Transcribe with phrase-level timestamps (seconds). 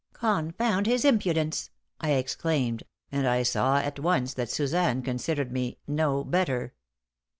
[0.13, 1.69] "Confound his impudence!"
[1.99, 6.73] I exclaimed, and I saw at once that Suzanne considered me "no better."